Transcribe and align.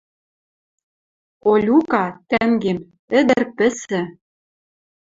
Олюка— 1.51 2.05
тӓнгем. 2.29 2.79
Ӹдӹр 3.19 3.43
пӹсӹ. 3.57 4.01